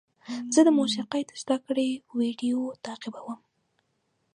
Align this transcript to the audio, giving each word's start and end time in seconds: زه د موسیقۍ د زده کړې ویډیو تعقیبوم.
زه 0.53 0.59
د 0.67 0.69
موسیقۍ 0.79 1.21
د 1.29 1.31
زده 1.41 1.57
کړې 1.65 1.87
ویډیو 2.19 2.59
تعقیبوم. 2.85 3.39